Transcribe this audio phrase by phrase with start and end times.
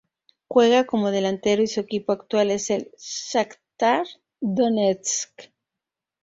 [0.47, 4.07] Juega como delantero y su equipo actual es el Shakhtar
[4.39, 5.51] Donetsk.